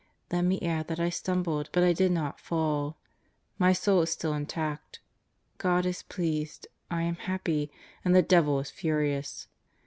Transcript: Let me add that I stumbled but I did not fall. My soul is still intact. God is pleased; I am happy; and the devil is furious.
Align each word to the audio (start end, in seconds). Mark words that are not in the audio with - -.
Let 0.31 0.45
me 0.45 0.59
add 0.63 0.87
that 0.87 0.99
I 0.99 1.11
stumbled 1.11 1.69
but 1.71 1.83
I 1.83 1.93
did 1.93 2.11
not 2.11 2.39
fall. 2.39 2.97
My 3.59 3.71
soul 3.71 4.01
is 4.01 4.09
still 4.09 4.33
intact. 4.33 4.99
God 5.59 5.85
is 5.85 6.01
pleased; 6.01 6.65
I 6.89 7.03
am 7.03 7.17
happy; 7.17 7.71
and 8.03 8.15
the 8.15 8.23
devil 8.23 8.59
is 8.59 8.71
furious. 8.71 9.47